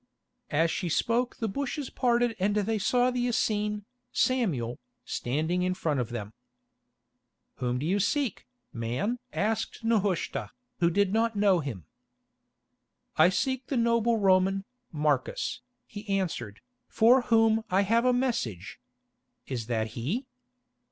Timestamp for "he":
15.85-16.09, 19.89-20.25